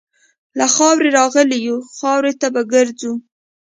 له 0.57 0.65
خاورې 0.75 1.09
راغلي 1.19 1.57
یو، 1.67 1.77
خاورې 1.97 2.33
ته 2.39 2.47
به 2.53 2.61
ګرځو. 2.73 3.13